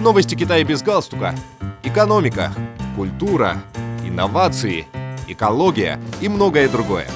Новости 0.00 0.36
Китая 0.36 0.62
без 0.62 0.80
галстука. 0.80 1.34
Экономика, 1.82 2.52
культура, 2.94 3.60
инновации, 4.04 4.86
экология 5.26 6.00
и 6.20 6.28
многое 6.28 6.68
другое. 6.68 7.08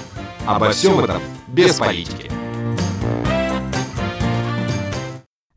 Обо 0.47 0.71
всем 0.71 0.99
этом 0.99 1.23
без 1.47 1.77
политики. 1.79 2.29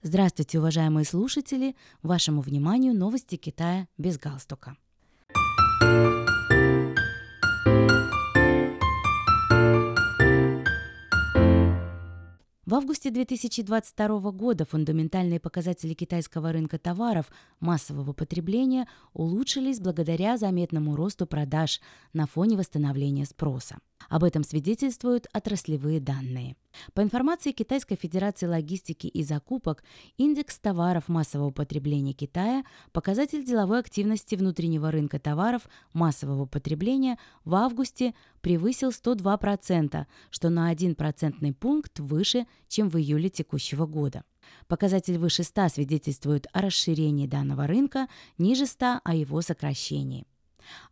Здравствуйте, 0.03 0.59
уважаемые 0.59 1.03
слушатели! 1.03 1.75
Вашему 2.03 2.41
вниманию 2.41 2.93
новости 2.93 3.37
Китая 3.37 3.87
без 3.97 4.19
галстука. 4.19 4.77
В 12.75 12.77
августе 12.77 13.09
2022 13.09 14.31
года 14.33 14.65
фундаментальные 14.65 15.39
показатели 15.39 15.93
китайского 15.93 16.51
рынка 16.51 16.77
товаров 16.77 17.31
массового 17.61 18.11
потребления 18.11 18.85
улучшились 19.13 19.79
благодаря 19.79 20.35
заметному 20.35 20.97
росту 20.97 21.25
продаж 21.25 21.79
на 22.11 22.27
фоне 22.27 22.57
восстановления 22.57 23.23
спроса. 23.23 23.77
Об 24.09 24.23
этом 24.23 24.43
свидетельствуют 24.43 25.27
отраслевые 25.33 25.99
данные. 25.99 26.55
По 26.93 27.01
информации 27.01 27.51
Китайской 27.51 27.95
Федерации 27.95 28.45
логистики 28.45 29.07
и 29.07 29.23
закупок, 29.23 29.83
индекс 30.17 30.59
товаров 30.59 31.07
массового 31.07 31.51
потребления 31.51 32.13
Китая, 32.13 32.63
показатель 32.91 33.43
деловой 33.43 33.79
активности 33.79 34.35
внутреннего 34.35 34.91
рынка 34.91 35.19
товаров 35.19 35.63
массового 35.93 36.45
потребления 36.45 37.17
в 37.45 37.55
августе 37.55 38.13
превысил 38.41 38.89
102%, 38.89 40.05
что 40.29 40.49
на 40.49 40.69
1 40.69 40.95
процентный 40.95 41.53
пункт 41.53 41.99
выше, 41.99 42.45
чем 42.67 42.89
в 42.89 42.97
июле 42.97 43.29
текущего 43.29 43.85
года. 43.85 44.23
Показатель 44.67 45.17
выше 45.17 45.43
100 45.43 45.69
свидетельствует 45.69 46.47
о 46.53 46.61
расширении 46.61 47.25
данного 47.25 47.65
рынка, 47.65 48.07
ниже 48.37 48.67
100– 48.67 48.99
о 49.03 49.15
его 49.15 49.41
сокращении. 49.41 50.27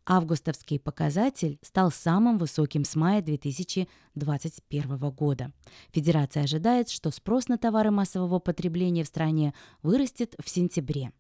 Августовский 0.06 0.80
показатель 0.80 1.60
стал 1.62 1.92
самым 1.92 2.38
высоким 2.38 2.84
с 2.84 2.96
мая 2.96 3.22
2021 3.22 4.98
года. 5.12 5.52
Федерация 5.92 6.44
ожидает, 6.44 6.90
что 6.90 7.12
спрос 7.12 7.48
на 7.48 7.58
товары 7.58 7.92
массового 7.92 8.40
потребления 8.40 9.04
в 9.04 9.08
стране 9.08 9.54
вырастет 9.82 10.36
в 10.44 10.50
сентябре. 10.50 11.12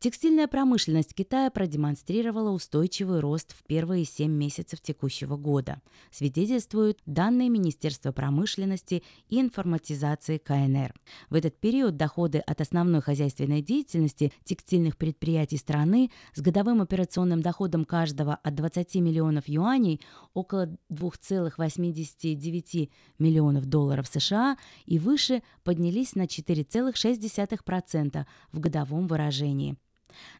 Текстильная 0.00 0.46
промышленность 0.46 1.12
Китая 1.12 1.50
продемонстрировала 1.50 2.50
устойчивый 2.50 3.18
рост 3.18 3.52
в 3.52 3.64
первые 3.64 4.04
семь 4.04 4.30
месяцев 4.30 4.80
текущего 4.80 5.36
года, 5.36 5.82
свидетельствуют 6.12 7.00
данные 7.04 7.48
Министерства 7.48 8.12
промышленности 8.12 9.02
и 9.28 9.40
информатизации 9.40 10.38
КНР. 10.38 10.94
В 11.30 11.34
этот 11.34 11.58
период 11.58 11.96
доходы 11.96 12.38
от 12.38 12.60
основной 12.60 13.02
хозяйственной 13.02 13.60
деятельности 13.60 14.32
текстильных 14.44 14.96
предприятий 14.96 15.56
страны 15.56 16.12
с 16.32 16.40
годовым 16.40 16.80
операционным 16.80 17.42
доходом 17.42 17.84
каждого 17.84 18.36
от 18.36 18.54
20 18.54 18.94
миллионов 19.00 19.48
юаней 19.48 20.00
около 20.32 20.66
2,89 20.92 22.88
миллионов 23.18 23.66
долларов 23.66 24.06
США 24.06 24.58
и 24.86 25.00
выше 25.00 25.42
поднялись 25.64 26.14
на 26.14 26.26
4,6% 26.26 28.26
в 28.52 28.60
годовом 28.60 29.08
выражении. 29.08 29.76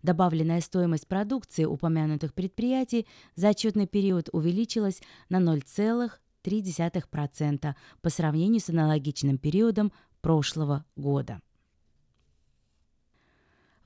Добавленная 0.03 0.61
стоимость 0.61 1.07
продукции 1.07 1.65
упомянутых 1.65 2.35
предприятий 2.35 3.07
за 3.37 3.51
отчетный 3.51 3.87
период 3.87 4.29
увеличилась 4.33 5.01
на 5.29 5.39
0,3% 5.39 7.75
по 8.01 8.11
сравнению 8.11 8.61
с 8.61 8.69
аналогичным 8.69 9.39
периодом 9.39 9.93
прошлого 10.21 10.85
года. 10.97 11.41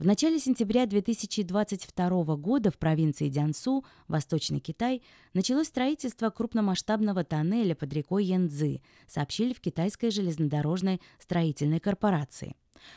В 0.02 0.04
начале 0.04 0.40
сентября 0.40 0.86
2022 0.86 2.24
года 2.34 2.72
в 2.72 2.76
провинции 2.76 3.28
Дянсу, 3.28 3.84
Восточный 4.08 4.58
Китай, 4.58 5.00
началось 5.32 5.68
строительство 5.68 6.28
крупномасштабного 6.30 7.22
тоннеля 7.22 7.76
под 7.76 7.92
рекой 7.92 8.24
Янцзы, 8.24 8.80
сообщили 9.06 9.52
в 9.52 9.60
Китайской 9.60 10.10
железнодорожной 10.10 11.00
строительной 11.20 11.78
корпорации. 11.78 12.56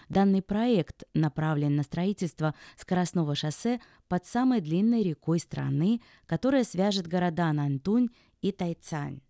Данный 0.10 0.42
проект 0.42 1.04
направлен 1.14 1.76
на 1.76 1.84
строительство 1.84 2.56
скоростного 2.76 3.36
шоссе 3.36 3.82
под 4.08 4.26
самой 4.26 4.60
длинной 4.60 5.04
рекой 5.04 5.38
страны, 5.38 6.02
которая 6.26 6.64
свяжет 6.64 7.06
города 7.06 7.54
Нантунь 7.54 8.10
и 8.42 8.52
Тайцань. 8.52 9.22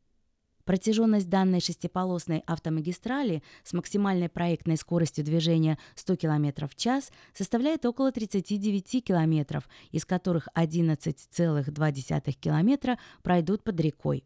Протяженность 0.66 1.30
данной 1.30 1.62
шестиполосной 1.62 2.40
автомагистрали 2.48 3.44
с 3.64 3.74
максимальной 3.74 4.30
проектной 4.30 4.78
скоростью 4.78 5.24
движения 5.24 5.78
100 5.94 6.16
км 6.16 6.68
в 6.68 6.76
час 6.76 7.12
составляет 7.34 7.86
около 7.86 8.12
39 8.12 9.06
км, 9.06 9.64
из 9.92 10.06
которых 10.06 10.48
11,2 10.56 12.32
км 12.34 12.98
пройдут 13.22 13.64
под 13.64 13.80
рекой. 13.80 14.26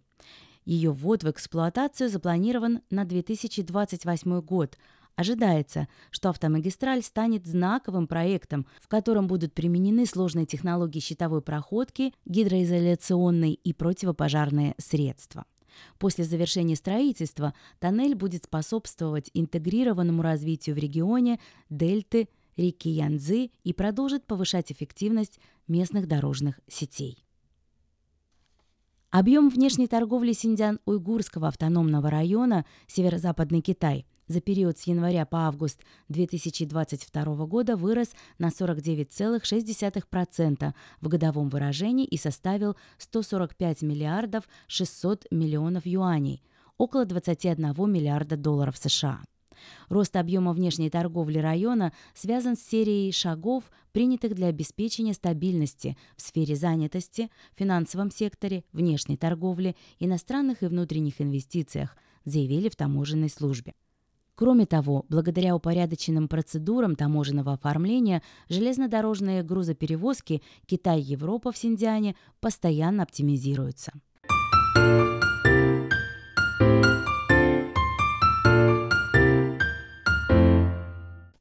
Ее 0.64 0.92
ввод 0.92 1.24
в 1.24 1.30
эксплуатацию 1.30 2.10
запланирован 2.10 2.82
на 2.90 3.06
2028 3.06 4.42
год, 4.42 4.78
Ожидается, 5.16 5.90
что 6.12 6.30
автомагистраль 6.30 7.04
станет 7.04 7.46
знаковым 7.46 8.08
проектом, 8.08 8.66
в 8.80 8.88
котором 8.88 9.28
будут 9.28 9.54
применены 9.54 10.06
сложные 10.06 10.46
технологии 10.46 11.02
щитовой 11.02 11.42
проходки, 11.42 12.14
гидроизоляционные 12.24 13.56
и 13.56 13.74
противопожарные 13.74 14.76
средства. 14.78 15.44
После 15.98 16.24
завершения 16.24 16.76
строительства 16.76 17.54
тоннель 17.80 18.16
будет 18.16 18.46
способствовать 18.46 19.30
интегрированному 19.34 20.22
развитию 20.22 20.76
в 20.76 20.80
регионе 20.80 21.40
дельты 21.70 22.30
реки 22.58 22.90
Янцзы 22.90 23.52
и 23.64 23.74
продолжит 23.74 24.26
повышать 24.26 24.72
эффективность 24.72 25.40
местных 25.68 26.08
дорожных 26.08 26.60
сетей. 26.68 27.24
Объем 29.12 29.50
внешней 29.50 29.88
торговли 29.88 30.34
Синьцзян-Уйгурского 30.34 31.48
автономного 31.48 32.12
района 32.12 32.66
Северо-Западный 32.88 33.62
Китай 33.62 34.06
за 34.30 34.40
период 34.40 34.78
с 34.78 34.84
января 34.84 35.26
по 35.26 35.48
август 35.48 35.82
2022 36.08 37.46
года 37.48 37.76
вырос 37.76 38.12
на 38.38 38.48
49,6% 38.48 40.74
в 41.02 41.08
годовом 41.08 41.50
выражении 41.50 42.06
и 42.06 42.16
составил 42.16 42.78
145 43.00 43.82
миллиардов 43.82 44.48
600 44.68 45.26
миллионов 45.32 45.86
юаней, 45.86 46.42
около 46.78 47.04
21 47.06 47.74
миллиарда 47.92 48.38
долларов 48.38 48.78
США. 48.78 49.20
Рост 49.90 50.16
объема 50.16 50.54
внешней 50.54 50.90
торговли 50.90 51.40
района 51.40 51.92
связан 52.14 52.56
с 52.56 52.62
серией 52.62 53.12
шагов, 53.12 53.66
принятых 53.92 54.36
для 54.36 54.48
обеспечения 54.48 55.14
стабильности 55.14 55.98
в 56.16 56.22
сфере 56.22 56.56
занятости, 56.56 57.30
финансовом 57.56 58.10
секторе, 58.12 58.64
внешней 58.72 59.18
торговли, 59.18 59.76
иностранных 60.00 60.64
и 60.64 60.68
внутренних 60.68 61.20
инвестициях, 61.20 61.98
заявили 62.24 62.70
в 62.70 62.78
таможенной 62.78 63.30
службе. 63.30 63.74
Кроме 64.40 64.66
того, 64.66 65.06
благодаря 65.10 65.54
упорядоченным 65.54 66.30
процедурам 66.30 66.96
таможенного 66.96 67.52
оформления, 67.52 68.24
железнодорожные 68.48 69.44
грузоперевозки 69.44 70.42
Китай-Европа 70.66 71.52
в 71.52 71.58
Синдиане 71.58 72.16
постоянно 72.40 73.04
оптимизируются. 73.04 73.92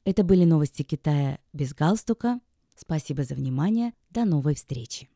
Это 0.03 0.23
были 0.25 0.43
новости 0.43 0.83
Китая 0.83 1.39
без 1.53 1.73
галстука. 1.73 2.41
Спасибо 2.75 3.23
за 3.23 3.33
внимание. 3.35 3.93
До 4.09 4.25
новой 4.25 4.55
встречи. 4.55 5.09